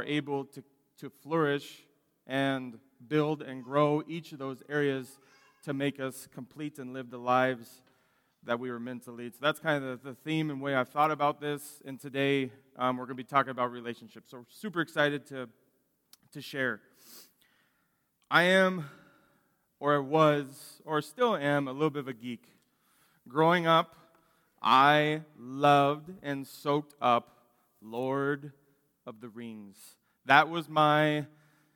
[0.00, 0.64] are able to,
[0.96, 1.82] to flourish
[2.26, 5.18] and build and grow each of those areas
[5.62, 7.82] to make us complete and live the lives
[8.44, 9.34] that we were meant to lead.
[9.34, 11.82] So that's kind of the, the theme and way I've thought about this.
[11.84, 14.30] And today um, we're going to be talking about relationships.
[14.30, 15.50] So we're super excited to,
[16.32, 16.80] to share.
[18.30, 18.86] I am,
[19.80, 22.44] or I was, or still am, a little bit of a geek.
[23.28, 23.96] Growing up,
[24.62, 27.36] I loved and soaked up
[27.82, 28.52] Lord
[29.10, 29.96] of the Rings.
[30.24, 31.26] That was my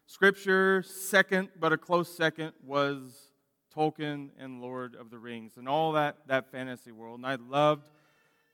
[0.07, 0.85] scripture.
[0.87, 3.33] Second, but a close second, was
[3.75, 7.19] Tolkien and Lord of the Rings and all that, that fantasy world.
[7.19, 7.91] And I loved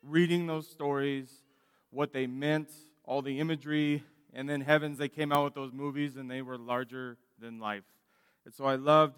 [0.02, 1.30] reading those stories,
[1.91, 2.70] what they meant,
[3.05, 6.56] all the imagery, and then heavens, they came out with those movies and they were
[6.56, 7.84] larger than life.
[8.47, 9.16] And so I loved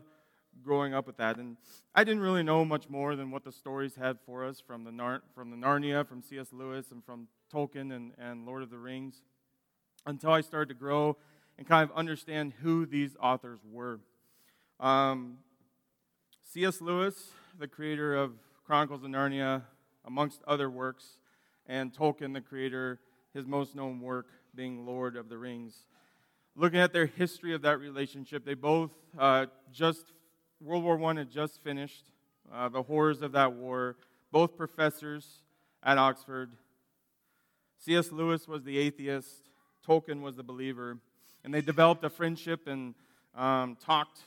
[0.60, 1.36] growing up with that.
[1.36, 1.56] And
[1.94, 4.90] I didn't really know much more than what the stories had for us from the,
[4.90, 6.48] Nar- from the Narnia, from C.S.
[6.52, 9.22] Lewis, and from Tolkien and, and Lord of the Rings
[10.06, 11.16] until I started to grow
[11.58, 14.00] and kind of understand who these authors were.
[14.80, 15.38] Um,
[16.42, 16.80] C.S.
[16.80, 18.32] Lewis, the creator of
[18.66, 19.62] Chronicles of Narnia,
[20.04, 21.18] amongst other works,
[21.66, 23.00] and Tolkien, the creator,
[23.32, 25.86] his most known work being Lord of the Rings.
[26.54, 30.12] Looking at their history of that relationship, they both uh, just,
[30.60, 32.10] World War I had just finished,
[32.52, 33.96] uh, the horrors of that war,
[34.30, 35.42] both professors
[35.82, 36.52] at Oxford.
[37.78, 38.12] C.S.
[38.12, 39.51] Lewis was the atheist,
[39.86, 40.98] Tolkien was the believer,
[41.44, 42.94] and they developed a friendship and
[43.34, 44.20] um, talked,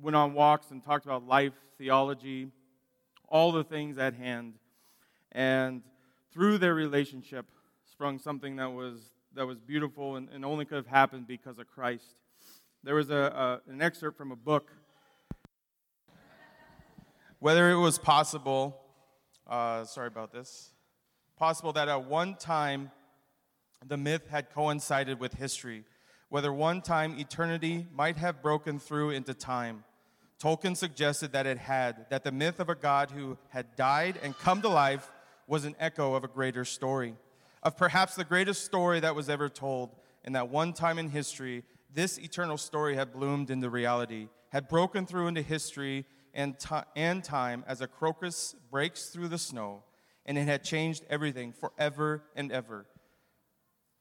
[0.00, 2.48] went on walks and talked about life, theology,
[3.28, 4.54] all the things at hand.
[5.32, 5.82] And
[6.32, 7.46] through their relationship
[7.90, 11.68] sprung something that was, that was beautiful and, and only could have happened because of
[11.68, 12.16] Christ.
[12.82, 14.70] There was a, a, an excerpt from a book.
[17.40, 18.80] Whether it was possible,
[19.46, 20.70] uh, sorry about this,
[21.36, 22.90] possible that at one time
[23.86, 25.84] the myth had coincided with history,
[26.28, 29.84] whether one time eternity might have broken through into time.
[30.40, 34.38] Tolkien suggested that it had, that the myth of a God who had died and
[34.38, 35.10] come to life
[35.46, 37.16] was an echo of a greater story,
[37.62, 39.90] of perhaps the greatest story that was ever told.
[40.24, 45.06] And that one time in history, this eternal story had bloomed into reality, had broken
[45.06, 46.04] through into history
[46.34, 46.56] and,
[46.94, 49.82] and time as a crocus breaks through the snow,
[50.26, 52.86] and it had changed everything forever and ever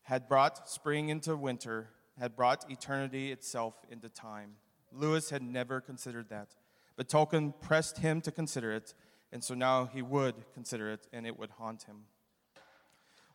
[0.07, 4.51] had brought spring into winter, had brought eternity itself into time.
[4.93, 6.55] Lewis had never considered that.
[6.95, 8.93] But Tolkien pressed him to consider it,
[9.33, 12.05] and so now he would consider it, and it would haunt him.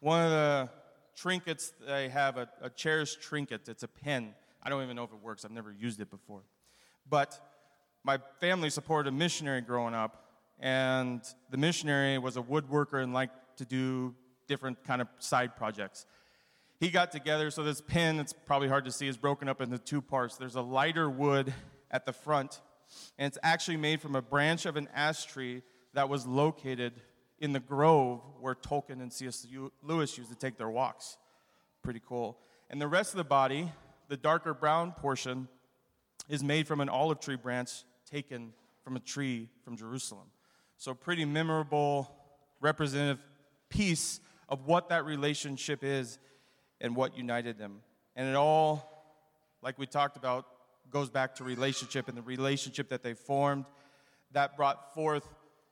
[0.00, 0.70] One of the
[1.14, 4.34] trinkets I have, a, a cherished trinket, it's a pen.
[4.62, 6.40] I don't even know if it works, I've never used it before.
[7.06, 7.38] But
[8.02, 10.24] my family supported a missionary growing up,
[10.58, 14.14] and the missionary was a woodworker and liked to do
[14.48, 16.06] different kind of side projects
[16.82, 17.48] he got together.
[17.52, 20.36] So this pin, it's probably hard to see, is broken up into two parts.
[20.36, 21.54] There's a lighter wood
[21.92, 22.60] at the front,
[23.16, 25.62] and it's actually made from a branch of an ash tree
[25.94, 26.94] that was located
[27.38, 29.46] in the grove where Tolkien and C.S.
[29.80, 31.18] Lewis used to take their walks.
[31.82, 32.38] Pretty cool.
[32.68, 33.70] And the rest of the body,
[34.08, 35.46] the darker brown portion,
[36.28, 40.26] is made from an olive tree branch taken from a tree from Jerusalem.
[40.78, 42.12] So, pretty memorable,
[42.60, 43.22] representative
[43.68, 46.18] piece of what that relationship is
[46.82, 47.80] and what united them.
[48.14, 49.06] And it all,
[49.62, 50.44] like we talked about,
[50.90, 53.64] goes back to relationship and the relationship that they formed
[54.32, 55.26] that brought forth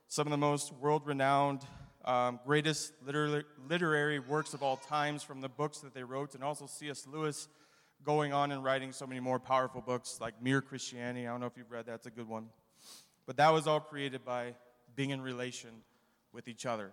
[0.09, 1.61] some of the most world renowned,
[2.05, 6.43] um, greatest literary, literary works of all times from the books that they wrote, and
[6.43, 7.07] also C.S.
[7.07, 7.49] Lewis
[8.05, 11.27] going on and writing so many more powerful books like Mere Christianity.
[11.27, 12.47] I don't know if you've read that, it's a good one.
[13.27, 14.55] But that was all created by
[14.97, 15.71] being in relation
[16.33, 16.93] with each other.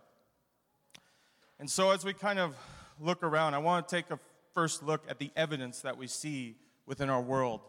[1.59, 2.55] And so, as we kind of
[2.99, 4.19] look around, I want to take a
[4.53, 7.61] first look at the evidence that we see within our world.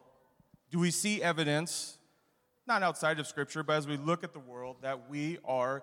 [0.71, 1.99] Do we see evidence,
[2.66, 5.83] not outside of Scripture, but as we look at the world, that we are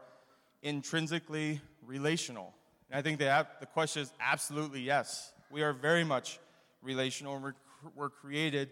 [0.61, 2.53] intrinsically relational?
[2.89, 5.31] And I think that the question is absolutely yes.
[5.51, 6.39] We are very much
[6.81, 7.53] relational, and we're,
[7.95, 8.72] we're created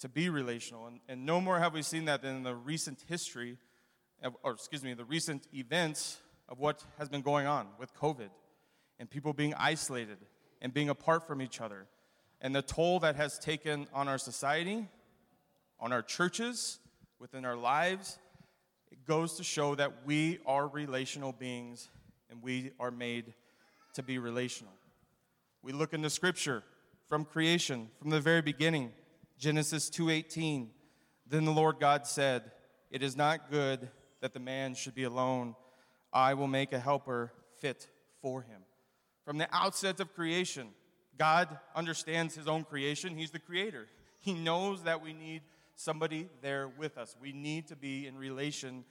[0.00, 0.86] to be relational.
[0.86, 3.58] And, and no more have we seen that than in the recent history,
[4.22, 8.28] of, or excuse me, the recent events of what has been going on with COVID
[8.98, 10.18] and people being isolated
[10.60, 11.86] and being apart from each other,
[12.40, 14.88] and the toll that has taken on our society,
[15.80, 16.78] on our churches,
[17.18, 18.18] within our lives,
[18.90, 21.88] it goes to show that we are relational beings
[22.30, 23.34] and we are made
[23.94, 24.74] to be relational.
[25.62, 26.62] We look into scripture
[27.06, 28.92] from creation, from the very beginning,
[29.38, 30.72] Genesis 2:18.
[31.26, 32.52] Then the Lord God said,
[32.90, 35.56] "It is not good that the man should be alone.
[36.12, 37.88] I will make a helper fit
[38.20, 38.64] for him."
[39.24, 40.68] From the outset of creation,
[41.18, 43.86] God understands his own creation, he's the creator.
[44.20, 45.42] He knows that we need
[45.76, 47.16] somebody there with us.
[47.20, 48.84] We need to be in relation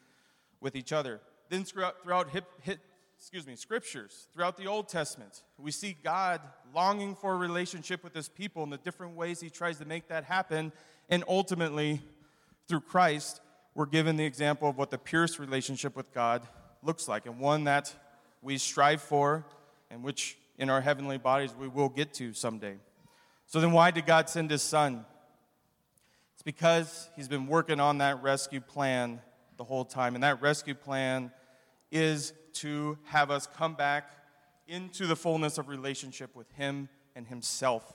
[0.59, 1.21] with each other.
[1.49, 2.79] Then throughout, hip, hip,
[3.17, 6.41] excuse me, scriptures, throughout the Old Testament, we see God
[6.73, 10.07] longing for a relationship with his people and the different ways he tries to make
[10.07, 10.71] that happen.
[11.09, 12.01] And ultimately,
[12.67, 13.41] through Christ,
[13.75, 16.47] we're given the example of what the purest relationship with God
[16.83, 17.93] looks like, and one that
[18.41, 19.45] we strive for,
[19.93, 22.75] and which in our heavenly bodies we will get to someday.
[23.45, 25.05] So then, why did God send his son?
[26.33, 29.21] It's because he's been working on that rescue plan
[29.57, 31.31] the whole time, and that rescue plan
[31.91, 34.11] is to have us come back
[34.67, 37.93] into the fullness of relationship with him and himself.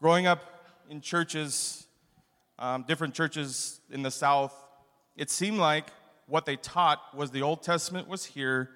[0.00, 0.42] Growing up
[0.88, 1.86] in churches,
[2.58, 4.54] um, different churches in the South,
[5.16, 5.90] it seemed like
[6.26, 8.70] what they taught was the Old Testament was here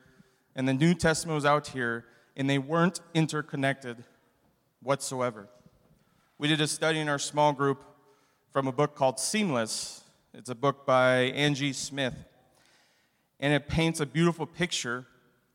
[0.57, 2.05] and the New Testament was out here,
[2.37, 4.05] and they weren't interconnected
[4.83, 5.49] whatsoever.
[6.39, 7.85] We did a study in our small group
[8.53, 10.05] from a book called Seamless.
[10.33, 12.15] It's a book by Angie Smith.
[13.41, 15.07] And it paints a beautiful picture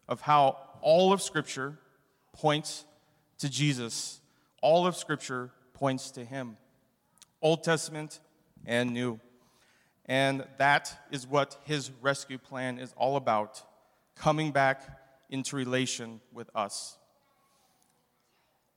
[0.08, 1.78] of how all of Scripture
[2.34, 2.86] points
[3.40, 4.20] to Jesus.
[4.62, 6.58] All of Scripture points to Him,
[7.42, 8.20] Old Testament
[8.66, 9.20] and New.
[10.06, 13.64] And that is what His rescue plan is all about
[14.20, 14.82] coming back
[15.30, 16.98] into relation with us.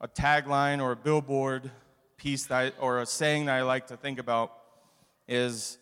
[0.01, 1.71] A tagline or a billboard
[2.17, 4.53] piece that, or a saying that I like to think about
[5.27, 5.79] is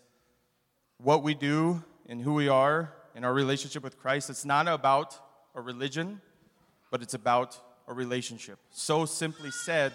[0.96, 4.30] what we do and who we are in our relationship with Christ.
[4.30, 5.18] It's not about
[5.54, 6.22] a religion,
[6.90, 8.58] but it's about a relationship.
[8.70, 9.92] So simply said,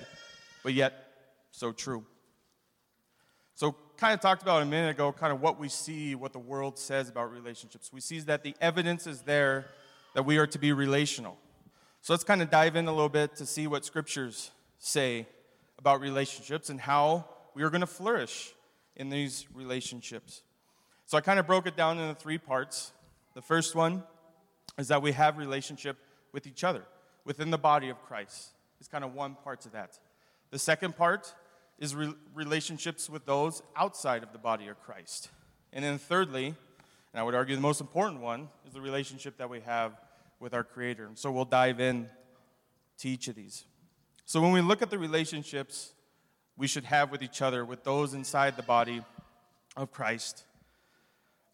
[0.63, 0.93] but yet
[1.49, 2.05] so true.
[3.57, 6.39] So, kind of talked about a minute ago, kind of what we see, what the
[6.39, 7.89] world says about relationships.
[7.93, 9.67] We see that the evidence is there
[10.13, 11.37] that we are to be relational.
[12.01, 15.25] So, let's kind of dive in a little bit to see what scriptures say
[15.79, 18.53] about relationships and how we are going to flourish
[18.97, 20.41] in these relationships.
[21.05, 22.91] So, I kind of broke it down into three parts.
[23.35, 24.03] The first one
[24.77, 25.95] is that we have relationship
[26.33, 26.83] with each other
[27.23, 28.49] within the body of Christ.
[28.81, 29.97] It's kind of one part to that.
[30.51, 31.33] The second part
[31.79, 35.29] is re- relationships with those outside of the body of Christ.
[35.73, 39.49] And then thirdly, and I would argue the most important one, is the relationship that
[39.49, 39.99] we have
[40.39, 41.05] with our Creator.
[41.05, 42.09] And so we'll dive in
[42.99, 43.65] to each of these.
[44.25, 45.93] So when we look at the relationships
[46.57, 49.03] we should have with each other, with those inside the body
[49.75, 50.45] of Christ,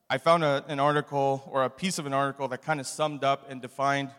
[0.09, 3.23] I found a, an article or a piece of an article that kind of summed
[3.23, 4.11] up and defined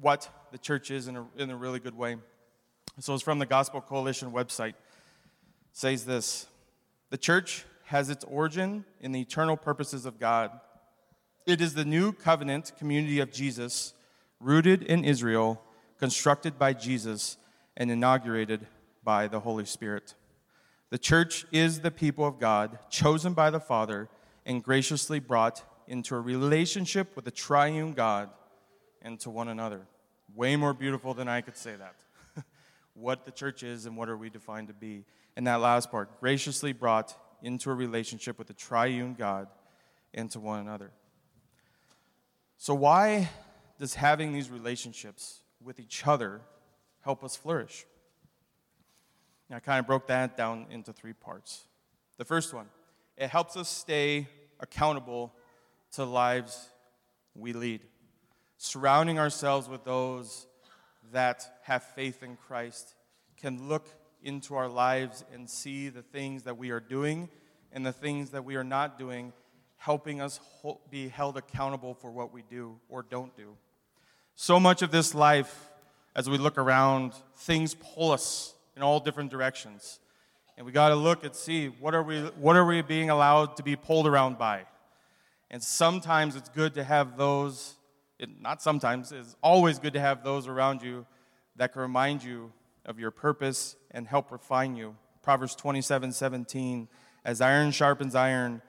[0.00, 2.16] what the church is in a, in a really good way.
[3.00, 4.74] So it's from the Gospel Coalition website
[5.72, 6.46] says this
[7.10, 10.50] The church has its origin in the eternal purposes of God.
[11.46, 13.94] It is the new covenant community of Jesus,
[14.38, 15.60] rooted in Israel,
[15.98, 17.36] constructed by Jesus,
[17.76, 18.66] and inaugurated
[19.02, 20.14] by the Holy Spirit.
[20.90, 24.08] The church is the people of God, chosen by the Father,
[24.44, 28.30] and graciously brought into a relationship with the triune God
[29.00, 29.82] and to one another.
[30.34, 31.96] Way more beautiful than I could say that.
[32.94, 35.04] what the church is and what are we defined to be.
[35.36, 39.48] And that last part, graciously brought into a relationship with the triune God
[40.14, 40.92] and to one another.
[42.58, 43.28] So, why
[43.78, 46.40] does having these relationships with each other
[47.00, 47.86] help us flourish?
[49.48, 51.64] And I kind of broke that down into three parts.
[52.18, 52.66] The first one,
[53.16, 54.28] it helps us stay
[54.60, 55.34] accountable
[55.92, 56.68] to lives
[57.34, 57.80] we lead,
[58.58, 60.46] surrounding ourselves with those
[61.12, 62.94] that have faith in Christ
[63.36, 63.88] can look
[64.22, 67.28] into our lives and see the things that we are doing
[67.72, 69.32] and the things that we are not doing,
[69.76, 70.40] helping us
[70.90, 73.56] be held accountable for what we do or don't do.
[74.34, 75.70] So much of this life,
[76.14, 80.00] as we look around, things pull us in all different directions.
[80.56, 83.56] And we got to look and see what are we what are we being allowed
[83.56, 84.66] to be pulled around by.
[85.50, 87.76] And sometimes it's good to have those
[88.22, 91.04] it, not sometimes, it's always good to have those around you
[91.56, 92.52] that can remind you
[92.84, 94.96] of your purpose and help refine you.
[95.22, 96.88] Proverbs 27 17,
[97.24, 98.60] as iron sharpens iron,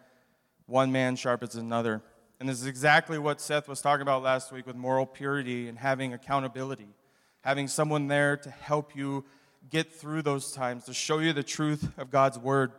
[0.68, 2.02] one man sharpens another.
[2.40, 5.78] And this is exactly what Seth was talking about last week with moral purity and
[5.78, 6.90] having accountability,
[7.42, 9.24] having someone there to help you
[9.70, 12.72] get through those times, to show you the truth of God's word.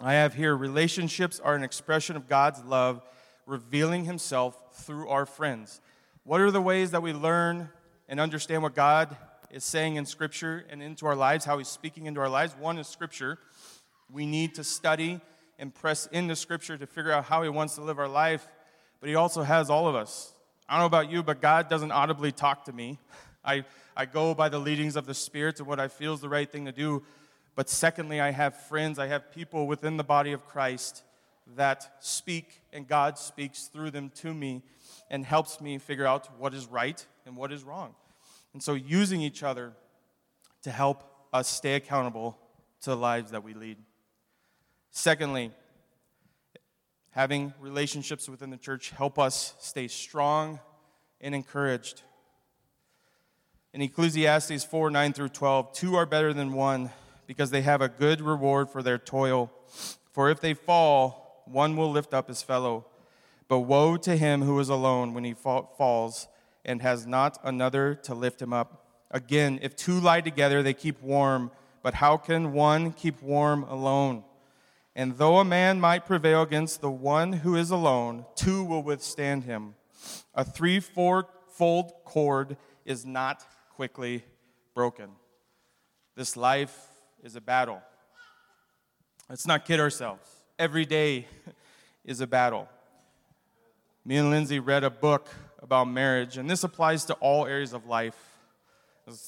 [0.00, 3.02] I have here relationships are an expression of God's love,
[3.46, 5.80] revealing himself through our friends.
[6.24, 7.68] What are the ways that we learn
[8.08, 9.16] and understand what God
[9.54, 12.56] is saying in Scripture and into our lives, how He's speaking into our lives?
[12.58, 13.38] One is Scripture.
[14.12, 15.20] We need to study
[15.60, 18.48] and press into Scripture to figure out how He wants to live our life,
[18.98, 20.32] but He also has all of us.
[20.68, 22.98] I don't know about you, but God doesn't audibly talk to me.
[23.44, 23.64] I,
[23.96, 26.50] I go by the leadings of the Spirit and what I feel is the right
[26.50, 27.04] thing to do.
[27.54, 31.04] But secondly, I have friends, I have people within the body of Christ
[31.54, 34.62] that speak, and God speaks through them to me
[35.10, 37.94] and helps me figure out what is right and what is wrong.
[38.54, 39.72] And so, using each other
[40.62, 42.38] to help us stay accountable
[42.82, 43.76] to the lives that we lead.
[44.90, 45.50] Secondly,
[47.10, 50.60] having relationships within the church help us stay strong
[51.20, 52.02] and encouraged.
[53.72, 56.90] In Ecclesiastes 4 9 through 12, two are better than one
[57.26, 59.50] because they have a good reward for their toil.
[60.12, 62.86] For if they fall, one will lift up his fellow.
[63.48, 66.28] But woe to him who is alone when he falls
[66.64, 68.86] and has not another to lift him up.
[69.10, 71.50] Again, if two lie together, they keep warm.
[71.82, 74.24] But how can one keep warm alone?
[74.96, 79.44] And though a man might prevail against the one who is alone, two will withstand
[79.44, 79.74] him.
[80.34, 81.26] A threefold
[82.04, 83.44] cord is not
[83.74, 84.24] quickly
[84.74, 85.10] broken.
[86.16, 86.78] This life
[87.22, 87.82] is a battle.
[89.28, 90.28] Let's not kid ourselves.
[90.58, 91.26] Every day
[92.04, 92.68] is a battle.
[94.04, 95.28] Me and Lindsay read a book
[95.64, 98.14] about marriage, and this applies to all areas of life.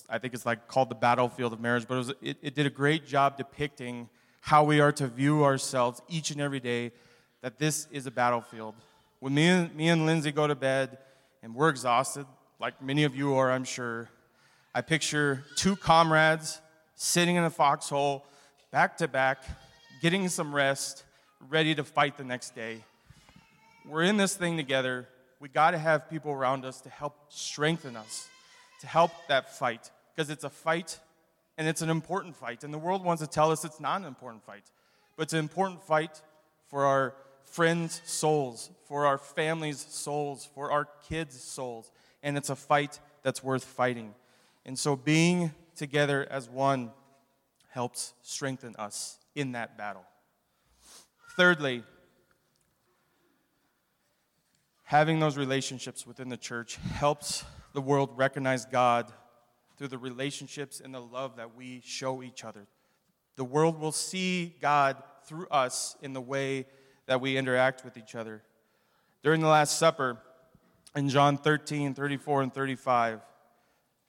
[0.08, 2.66] I think it's like called the battlefield of marriage, but it, was, it, it did
[2.66, 4.08] a great job depicting
[4.42, 6.92] how we are to view ourselves each and every day,
[7.40, 8.74] that this is a battlefield.
[9.18, 10.98] When me and, me and Lindsay go to bed
[11.42, 12.26] and we're exhausted,
[12.60, 14.08] like many of you are, I'm sure,
[14.74, 16.60] I picture two comrades
[16.94, 18.24] sitting in a foxhole,
[18.70, 19.42] back to back,
[20.02, 21.04] getting some rest,
[21.48, 22.84] ready to fight the next day.
[23.88, 25.08] We're in this thing together.
[25.40, 28.28] We got to have people around us to help strengthen us,
[28.80, 30.98] to help that fight, because it's a fight
[31.58, 32.64] and it's an important fight.
[32.64, 34.64] And the world wants to tell us it's not an important fight,
[35.16, 36.22] but it's an important fight
[36.68, 37.14] for our
[37.44, 41.90] friends' souls, for our families' souls, for our kids' souls.
[42.22, 44.14] And it's a fight that's worth fighting.
[44.64, 46.92] And so being together as one
[47.68, 50.04] helps strengthen us in that battle.
[51.36, 51.84] Thirdly,
[54.86, 59.12] having those relationships within the church helps the world recognize God
[59.76, 62.66] through the relationships and the love that we show each other.
[63.34, 66.66] The world will see God through us in the way
[67.06, 68.42] that we interact with each other.
[69.24, 70.18] During the Last Supper,
[70.94, 73.20] in John 13, 34, and 35,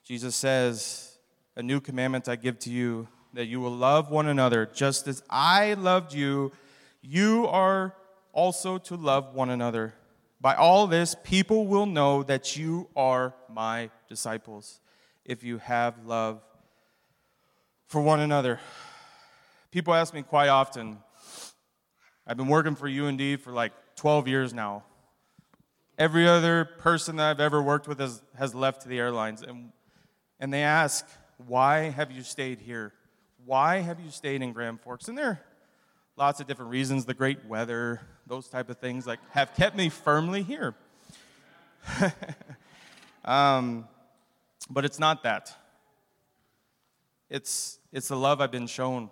[0.05, 1.17] Jesus says,
[1.55, 5.23] A new commandment I give to you, that you will love one another just as
[5.27, 6.51] I loved you.
[7.01, 7.95] You are
[8.31, 9.95] also to love one another.
[10.39, 14.79] By all this, people will know that you are my disciples
[15.25, 16.41] if you have love
[17.87, 18.59] for one another.
[19.71, 20.99] People ask me quite often,
[22.25, 24.83] I've been working for UND for like 12 years now.
[25.97, 29.41] Every other person that I've ever worked with has, has left the airlines.
[29.41, 29.71] And,
[30.39, 31.07] and they ask,
[31.47, 32.93] Why have you stayed here?
[33.45, 35.07] Why have you stayed in Grand Forks?
[35.07, 35.41] And there are
[36.17, 39.89] lots of different reasons the great weather, those type of things like have kept me
[39.89, 40.75] firmly here.
[43.25, 43.87] um,
[44.69, 45.55] but it's not that.
[47.29, 49.11] It's, it's the love I've been shown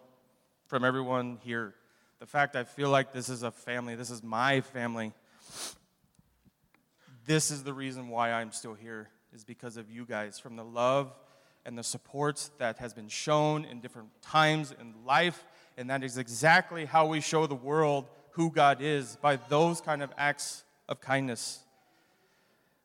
[0.68, 1.74] from everyone here.
[2.20, 5.14] The fact I feel like this is a family, this is my family.
[7.26, 10.64] This is the reason why I'm still here, is because of you guys, from the
[10.64, 11.14] love
[11.66, 15.46] and the support that has been shown in different times in life.
[15.78, 18.06] And that is exactly how we show the world
[18.36, 21.60] who God is by those kind of acts of kindness.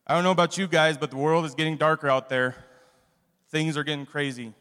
[0.07, 2.55] I don't know about you guys, but the world is getting darker out there.
[3.49, 4.53] Things are getting crazy.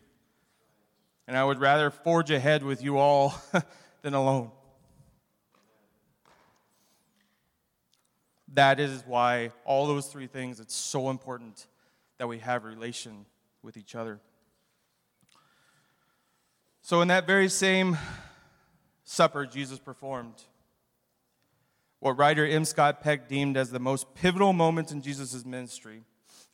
[1.29, 3.35] And I would rather forge ahead with you all
[4.03, 4.51] than alone.
[8.55, 11.69] That is why all those three things, it's so important
[12.19, 13.27] that we have relation
[13.63, 14.19] with each other.
[16.83, 17.97] So, in that very same
[19.05, 20.35] supper Jesus performed,
[22.01, 22.65] what writer M.
[22.65, 26.03] Scott Peck deemed as the most pivotal moment in Jesus' ministry.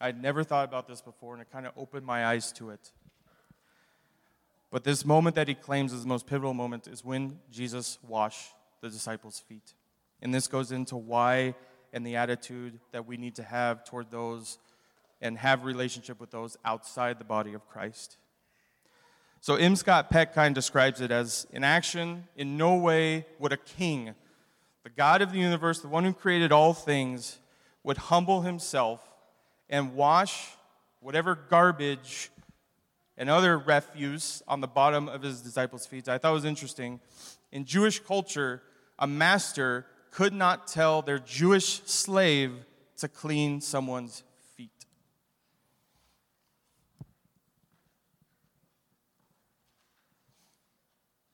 [0.00, 2.92] I'd never thought about this before, and it kind of opened my eyes to it.
[4.72, 8.52] But this moment that he claims is the most pivotal moment is when Jesus washed
[8.82, 9.74] the disciples' feet.
[10.20, 11.54] And this goes into why
[11.92, 14.58] and the attitude that we need to have toward those
[15.22, 18.18] and have relationship with those outside the body of Christ.
[19.40, 19.76] So M.
[19.76, 24.14] Scott Peck kind of describes it as in action, in no way would a king
[24.86, 27.40] the God of the universe, the one who created all things,
[27.82, 29.00] would humble himself
[29.68, 30.50] and wash
[31.00, 32.30] whatever garbage
[33.18, 36.08] and other refuse on the bottom of his disciples' feet.
[36.08, 37.00] I thought it was interesting.
[37.50, 38.62] In Jewish culture,
[38.96, 42.52] a master could not tell their Jewish slave
[42.98, 44.22] to clean someone's
[44.56, 44.70] feet.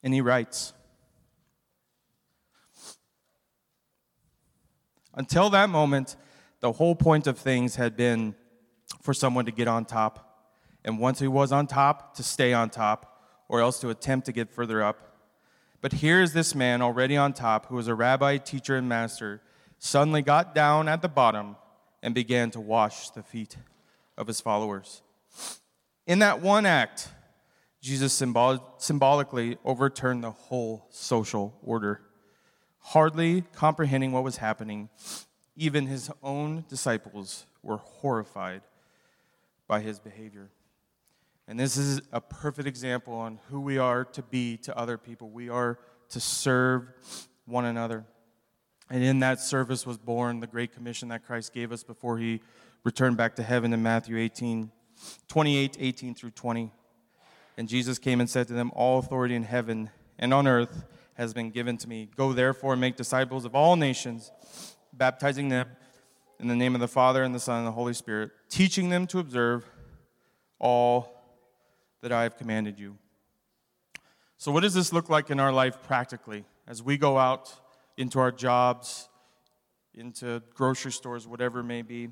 [0.02, 0.72] And he writes,
[5.14, 6.16] Until that moment,
[6.60, 8.34] the whole point of things had been
[9.02, 10.48] for someone to get on top.
[10.84, 14.32] And once he was on top, to stay on top, or else to attempt to
[14.32, 15.16] get further up.
[15.80, 19.42] But here is this man already on top, who was a rabbi, teacher, and master,
[19.78, 21.56] suddenly got down at the bottom
[22.02, 23.56] and began to wash the feet
[24.16, 25.02] of his followers.
[26.06, 27.08] In that one act,
[27.80, 32.00] Jesus symbol- symbolically overturned the whole social order.
[32.82, 34.88] Hardly comprehending what was happening,
[35.56, 38.62] even his own disciples were horrified
[39.66, 40.50] by his behavior.
[41.48, 45.30] And this is a perfect example on who we are to be to other people.
[45.30, 45.78] We are
[46.10, 46.88] to serve
[47.46, 48.04] one another.
[48.90, 52.40] And in that service was born the great commission that Christ gave us before he
[52.84, 54.70] returned back to heaven in Matthew 18,
[55.28, 56.70] 28, 18 through 20.
[57.56, 61.34] And Jesus came and said to them, All authority in heaven and on earth has
[61.34, 62.08] been given to me.
[62.16, 64.32] Go therefore and make disciples of all nations,
[64.92, 65.68] baptizing them
[66.40, 69.06] in the name of the Father and the Son and the Holy Spirit, teaching them
[69.06, 69.64] to observe
[70.58, 71.22] all
[72.00, 72.96] that I have commanded you.
[74.36, 77.52] So, what does this look like in our life practically as we go out
[77.96, 79.08] into our jobs,
[79.94, 82.08] into grocery stores, whatever it may be?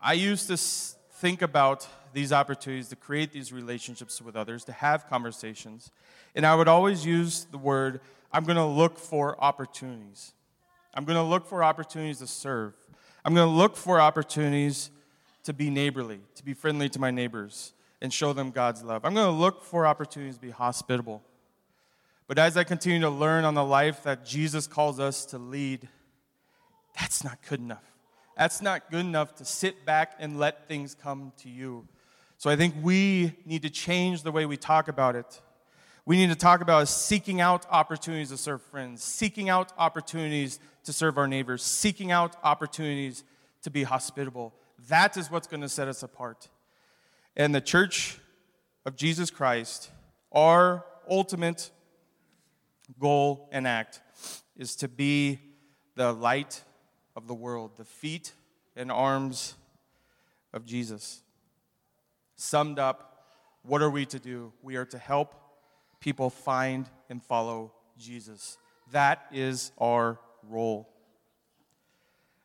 [0.00, 5.08] I used to think about these opportunities to create these relationships with others, to have
[5.08, 5.90] conversations.
[6.34, 8.00] And I would always use the word,
[8.32, 10.32] I'm going to look for opportunities.
[10.94, 12.74] I'm going to look for opportunities to serve.
[13.24, 14.90] I'm going to look for opportunities
[15.44, 19.04] to be neighborly, to be friendly to my neighbors, and show them God's love.
[19.04, 21.22] I'm going to look for opportunities to be hospitable.
[22.26, 25.88] But as I continue to learn on the life that Jesus calls us to lead,
[26.98, 27.84] that's not good enough.
[28.36, 31.88] That's not good enough to sit back and let things come to you.
[32.38, 35.40] So I think we need to change the way we talk about it.
[36.06, 40.92] We need to talk about seeking out opportunities to serve friends, seeking out opportunities to
[40.92, 43.24] serve our neighbors, seeking out opportunities
[43.62, 44.54] to be hospitable.
[44.88, 46.48] That is what's going to set us apart.
[47.36, 48.18] And the church
[48.86, 49.90] of Jesus Christ,
[50.30, 51.70] our ultimate
[53.00, 54.00] goal and act
[54.56, 55.40] is to be
[55.96, 56.62] the light
[57.16, 58.32] of the world, the feet
[58.76, 59.56] and arms
[60.52, 61.22] of Jesus.
[62.40, 63.24] Summed up,
[63.64, 64.52] what are we to do?
[64.62, 65.34] We are to help
[65.98, 68.58] people find and follow Jesus.
[68.92, 70.88] That is our role.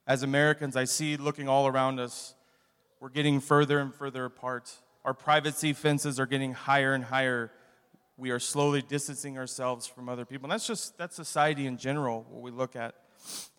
[0.07, 2.33] As Americans, I see looking all around us,
[2.99, 4.71] we're getting further and further apart.
[5.05, 7.51] Our privacy fences are getting higher and higher.
[8.17, 10.45] We are slowly distancing ourselves from other people.
[10.45, 12.95] And that's just that's society in general, what we look at.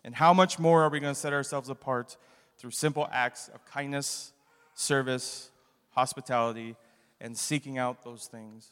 [0.03, 2.17] And how much more are we going to set ourselves apart
[2.57, 4.33] through simple acts of kindness,
[4.73, 5.49] service,
[5.95, 6.75] hospitality,
[7.19, 8.71] and seeking out those things?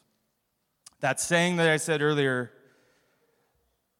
[1.00, 2.50] That saying that I said earlier,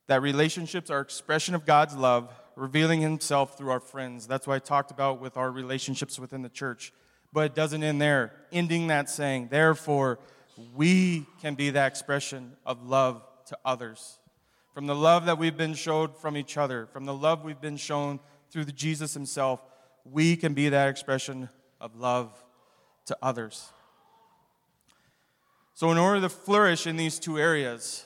[0.07, 4.27] that relationships are expression of God's love, revealing himself through our friends.
[4.27, 6.93] That's what I talked about with our relationships within the church.
[7.33, 8.33] But it doesn't end there.
[8.53, 10.21] Ending that saying, therefore,
[10.75, 14.19] we can be that expression of love to others
[14.75, 17.77] from the love that we've been showed from each other, from the love we've been
[17.77, 18.19] shown
[18.51, 19.63] through Jesus himself,
[20.05, 21.49] we can be that expression
[21.81, 22.44] of love
[23.07, 23.71] to others.
[25.75, 28.05] So, in order to flourish in these two areas,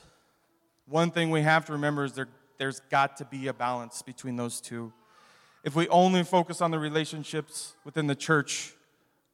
[0.86, 4.36] one thing we have to remember is there, there's got to be a balance between
[4.36, 4.92] those two.
[5.64, 8.72] If we only focus on the relationships within the church,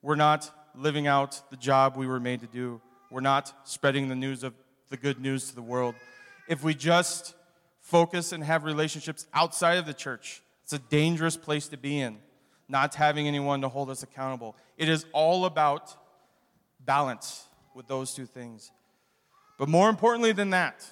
[0.03, 2.81] we're not living out the job we were made to do.
[3.11, 4.55] We're not spreading the news of
[4.90, 5.94] the good news to the world
[6.48, 7.35] if we just
[7.81, 10.42] focus and have relationships outside of the church.
[10.62, 12.18] It's a dangerous place to be in,
[12.68, 14.57] not having anyone to hold us accountable.
[14.77, 15.94] It is all about
[16.81, 18.70] balance with those two things.
[19.59, 20.85] But more importantly than that,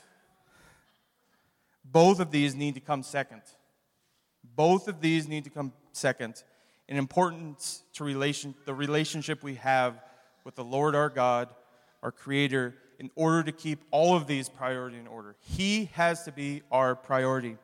[1.84, 3.42] both of these need to come second.
[4.56, 6.42] Both of these need to come second
[6.88, 10.00] in importance to relation, the relationship we have
[10.44, 11.48] with the Lord our God,
[12.02, 15.34] our Creator, in order to keep all of these priority in order.
[15.40, 17.56] He has to be our priority.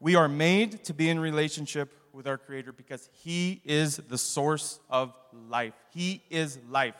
[0.00, 4.80] We are made to be in relationship with our Creator because He is the source
[4.90, 5.14] of
[5.48, 5.74] life.
[5.92, 6.96] He is life.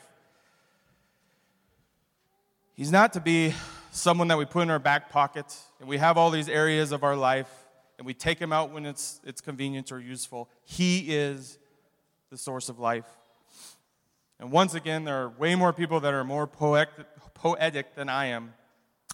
[2.75, 3.55] He's not to be
[3.90, 7.05] someone that we put in our back pocket and we have all these areas of
[7.05, 7.51] our life
[7.98, 10.48] and we take Him out when it's, it's convenient or useful.
[10.64, 11.59] He is
[12.31, 13.07] the source of life.
[14.40, 18.27] And once again, there are way more people that are more poetic, poetic than I
[18.27, 18.55] am.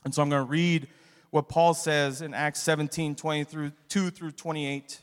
[0.04, 0.88] And so I'm going to read
[1.30, 5.00] what Paul says in Acts 17 20 through 2 through 28.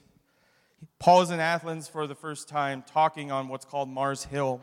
[0.99, 4.61] Paul is in Athens for the first time talking on what's called Mars Hill.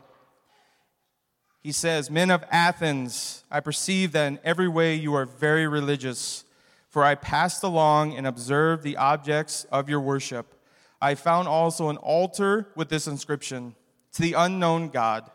[1.61, 6.43] He says, Men of Athens, I perceive that in every way you are very religious.
[6.89, 10.53] For I passed along and observed the objects of your worship.
[11.01, 13.75] I found also an altar with this inscription
[14.13, 15.31] To the unknown God.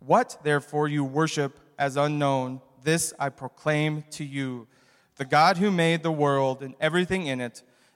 [0.00, 4.66] What, therefore, you worship as unknown, this I proclaim to you.
[5.16, 7.62] The God who made the world and everything in it,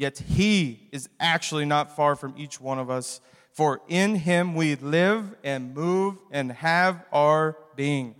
[0.00, 3.20] Yet he is actually not far from each one of us,
[3.52, 8.14] for in him we live and move and have our being.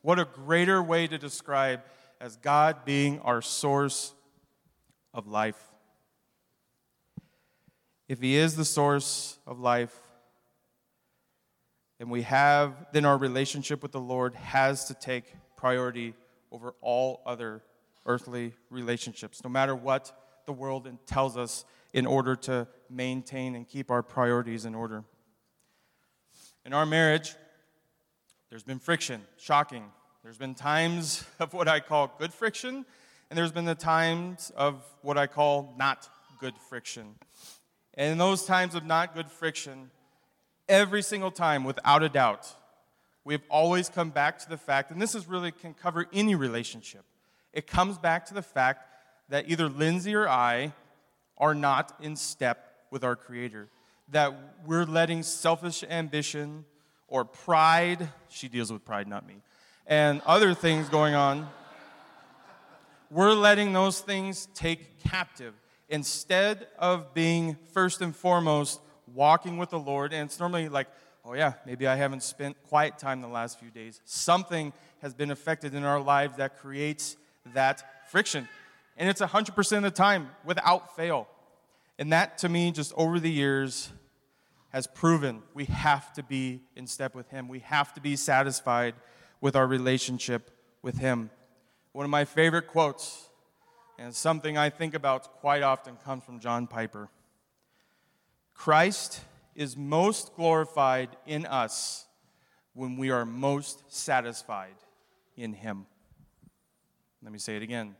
[0.00, 1.82] What a greater way to describe
[2.22, 4.14] as God being our source
[5.12, 5.62] of life.
[8.08, 9.94] If He is the source of life,
[12.00, 16.14] and we have, then our relationship with the Lord has to take priority
[16.50, 17.62] over all other
[18.06, 23.68] earthly relationships, no matter what the world and tells us in order to maintain and
[23.68, 25.04] keep our priorities in order.
[26.64, 27.34] In our marriage,
[28.50, 29.84] there's been friction, shocking.
[30.22, 32.84] There's been times of what I call good friction,
[33.30, 36.08] and there's been the times of what I call not
[36.40, 37.14] good friction.
[37.94, 39.90] And in those times of not good friction,
[40.68, 42.52] every single time, without a doubt,
[43.24, 47.04] we've always come back to the fact, and this is really can cover any relationship.
[47.52, 48.95] It comes back to the fact
[49.28, 50.72] that either Lindsay or I
[51.38, 53.68] are not in step with our Creator,
[54.10, 54.34] that
[54.64, 56.64] we're letting selfish ambition
[57.08, 59.36] or pride, she deals with pride, not me,
[59.86, 61.48] and other things going on
[63.10, 65.54] we're letting those things take captive
[65.88, 68.80] instead of being first and foremost
[69.14, 70.12] walking with the Lord.
[70.12, 70.88] And it's normally like,
[71.24, 74.00] oh, yeah, maybe I haven't spent quiet time the last few days.
[74.04, 77.16] Something has been affected in our lives that creates
[77.54, 78.48] that friction.
[78.96, 81.28] And it's 100% of the time without fail.
[81.98, 83.90] And that to me, just over the years,
[84.70, 87.48] has proven we have to be in step with Him.
[87.48, 88.94] We have to be satisfied
[89.40, 90.50] with our relationship
[90.82, 91.30] with Him.
[91.92, 93.28] One of my favorite quotes,
[93.98, 97.08] and something I think about quite often, comes from John Piper
[98.54, 99.20] Christ
[99.54, 102.06] is most glorified in us
[102.72, 104.76] when we are most satisfied
[105.36, 105.86] in Him.
[107.22, 107.96] Let me say it again.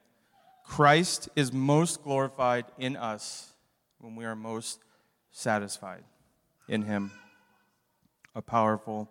[0.66, 3.55] Christ is most glorified in us
[3.98, 4.81] when we are most
[5.31, 6.05] satisfied
[6.68, 7.12] in Him.
[8.35, 9.09] A powerful,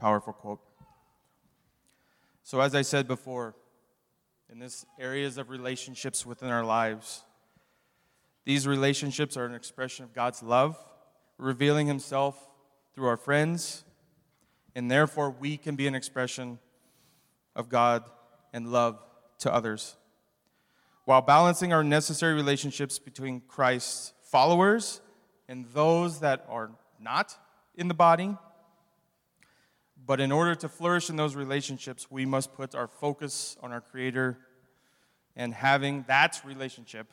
[0.00, 0.60] powerful quote.
[2.42, 3.54] So, as I said before,
[4.50, 7.22] in this areas of relationships within our lives,
[8.44, 10.76] these relationships are an expression of God's love,
[11.38, 12.48] revealing Himself
[12.94, 13.84] through our friends,
[14.74, 16.58] and therefore we can be an expression
[17.54, 18.04] of God
[18.52, 19.00] and love
[19.38, 19.96] to others.
[21.04, 25.00] While balancing our necessary relationships between Christ's followers
[25.48, 26.70] and those that are
[27.00, 27.36] not
[27.76, 28.36] in the body,
[30.04, 33.80] but in order to flourish in those relationships, we must put our focus on our
[33.80, 34.38] Creator
[35.36, 37.06] and having that relationship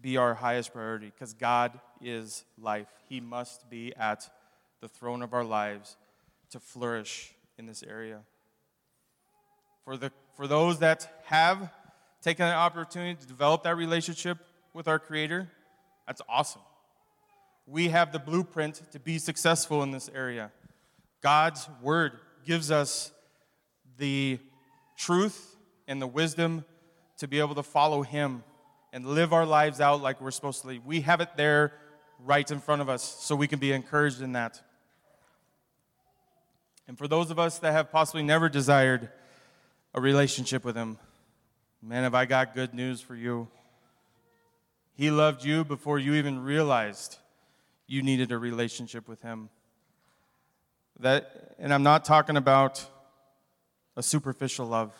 [0.00, 2.88] be our highest priority because God is life.
[3.08, 4.28] He must be at
[4.80, 5.96] the throne of our lives
[6.50, 8.20] to flourish in this area.
[9.84, 11.70] For, the, for those that have
[12.22, 14.38] taken an opportunity to develop that relationship
[14.72, 15.50] with our Creator,
[16.06, 16.62] that's awesome.
[17.66, 20.50] We have the blueprint to be successful in this area.
[21.22, 22.12] God's word
[22.44, 23.12] gives us
[23.96, 24.38] the
[24.96, 25.56] truth
[25.88, 26.64] and the wisdom
[27.18, 28.42] to be able to follow Him
[28.92, 30.84] and live our lives out like we're supposed to live.
[30.84, 31.72] We have it there
[32.18, 34.60] right in front of us so we can be encouraged in that.
[36.86, 39.10] And for those of us that have possibly never desired
[39.94, 40.98] a relationship with Him,
[41.80, 43.48] man, have I got good news for you.
[44.96, 47.18] He loved you before you even realized
[47.86, 49.50] you needed a relationship with Him.
[50.98, 52.84] That, and I'm not talking about
[53.96, 54.92] a superficial love.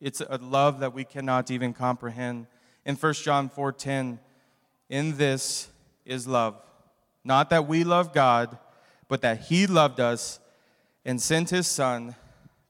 [0.00, 2.46] It's a love that we cannot even comprehend.
[2.84, 4.20] In 1 John 4:10,
[4.88, 5.68] in this
[6.04, 6.60] is love,
[7.24, 8.58] not that we love God,
[9.08, 10.38] but that he loved us
[11.04, 12.14] and sent his son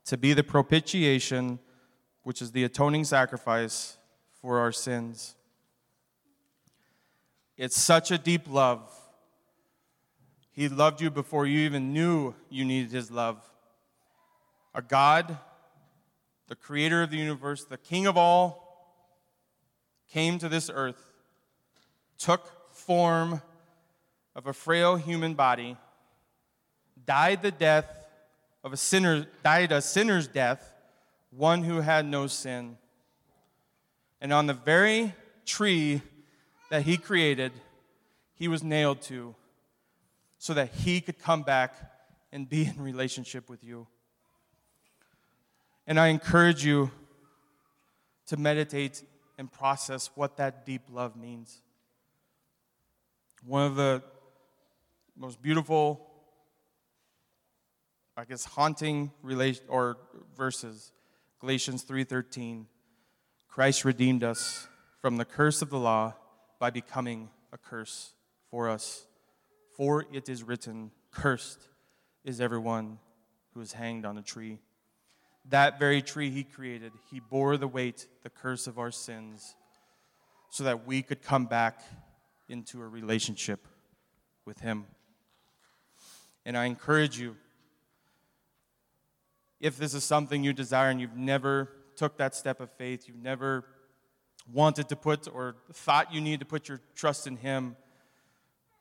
[0.06, 1.58] to be the propitiation,
[2.22, 3.98] which is the atoning sacrifice
[4.40, 5.34] for our sins.
[7.56, 8.90] It's such a deep love
[10.52, 13.42] He loved you before you even knew you needed His love.
[14.74, 15.38] Our God,
[16.48, 18.62] the creator of the universe, the King of all,
[20.08, 21.12] came to this earth,
[22.18, 23.42] took form
[24.34, 25.76] of a frail human body,
[27.04, 28.05] died the death
[28.66, 30.74] of a sinner, died a sinner's death,
[31.30, 32.76] one who had no sin.
[34.20, 36.02] And on the very tree
[36.70, 37.52] that he created,
[38.34, 39.36] he was nailed to
[40.38, 41.76] so that he could come back
[42.32, 43.86] and be in relationship with you.
[45.86, 46.90] And I encourage you
[48.26, 49.04] to meditate
[49.38, 51.62] and process what that deep love means.
[53.44, 54.02] One of the
[55.16, 56.15] most beautiful,
[58.18, 59.98] I guess, haunting relation or
[60.34, 60.92] verses,
[61.38, 62.66] Galatians 3:13.
[63.46, 64.68] Christ redeemed us
[65.02, 66.14] from the curse of the law
[66.58, 68.14] by becoming a curse
[68.50, 69.06] for us.
[69.76, 71.68] For it is written, Cursed
[72.24, 72.98] is everyone
[73.52, 74.60] who is hanged on a tree.
[75.44, 79.56] That very tree he created, he bore the weight, the curse of our sins,
[80.48, 81.82] so that we could come back
[82.48, 83.68] into a relationship
[84.46, 84.86] with him.
[86.46, 87.36] And I encourage you,
[89.60, 93.22] if this is something you desire and you've never took that step of faith, you've
[93.22, 93.64] never
[94.52, 97.76] wanted to put or thought you need to put your trust in him,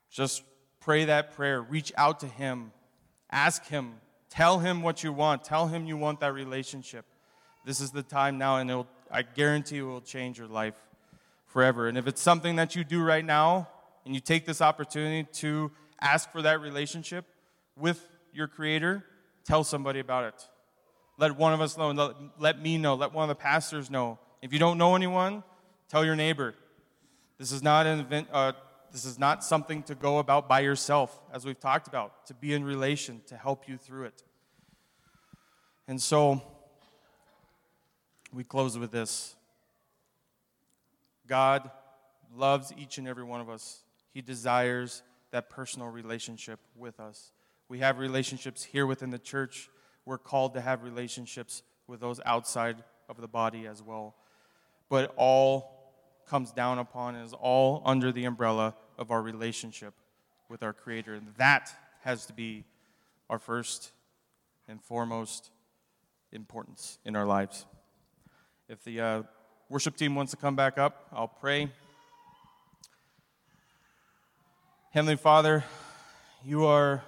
[0.10, 0.44] just
[0.80, 1.62] pray that prayer.
[1.62, 2.72] Reach out to him.
[3.32, 3.96] Ask him.
[4.30, 5.44] Tell him what you want.
[5.44, 7.06] Tell him you want that relationship.
[7.66, 10.76] This is the time now, and I guarantee it will change your life
[11.48, 11.88] forever.
[11.88, 13.70] And if it's something that you do right now,
[14.06, 17.26] and you take this opportunity to ask for that relationship
[17.76, 19.04] with your Creator,
[19.44, 20.48] tell somebody about it.
[21.18, 21.92] Let one of us know.
[21.92, 22.96] Let, let me know.
[22.96, 24.20] Let one of the pastors know.
[24.42, 25.44] If you don't know anyone,
[25.90, 26.56] tell your neighbor.
[27.38, 28.28] This is not an event.
[28.32, 28.54] Uh,
[28.92, 32.54] this is not something to go about by yourself, as we've talked about, to be
[32.54, 34.24] in relation, to help you through it.
[35.88, 36.42] And so,
[38.34, 39.36] we close with this
[41.28, 41.70] God
[42.36, 43.82] loves each and every one of us,
[44.14, 47.32] He desires that personal relationship with us.
[47.68, 49.70] We have relationships here within the church.
[50.06, 54.16] We're called to have relationships with those outside of the body as well.
[54.90, 55.94] But all
[56.28, 59.94] comes down upon and is all under the umbrella of our relationship
[60.50, 61.16] with our Creator.
[61.16, 62.66] And that has to be
[63.30, 63.92] our first
[64.68, 65.52] and foremost
[66.32, 67.66] importance in our lives.
[68.68, 69.24] If the uh,
[69.70, 71.72] worship team wants to come back up, I'll pray.
[74.92, 75.64] Heavenly Father,
[76.44, 77.04] you are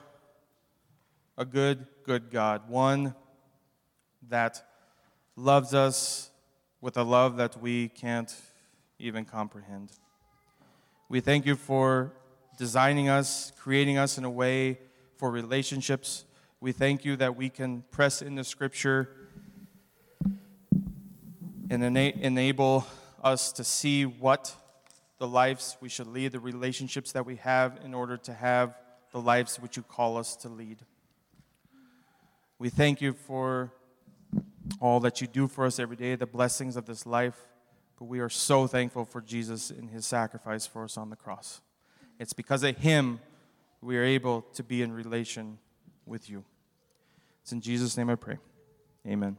[1.37, 3.13] a good, good God, one
[4.27, 4.63] that
[5.35, 6.31] loves us
[6.81, 8.35] with a love that we can't
[8.97, 9.91] even comprehend.
[11.09, 12.11] We thank you for
[12.57, 14.79] designing us, creating us in a way
[15.17, 16.25] for relationships.
[16.59, 19.09] We thank you that we can press into Scripture
[21.69, 22.87] and ena- enable
[23.23, 24.55] us to see what
[25.19, 28.75] the lives we should lead, the relationships that we have in order to have
[29.11, 30.79] the lives which you call us to lead.
[32.59, 33.71] We thank you for
[34.79, 37.45] all that you do for us every day, the blessings of this life.
[37.99, 41.61] But we are so thankful for Jesus and his sacrifice for us on the cross.
[42.19, 43.19] It's because of him
[43.81, 45.59] we are able to be in relation
[46.05, 46.43] with you.
[47.41, 48.37] It's in Jesus' name I pray.
[49.07, 49.37] Amen.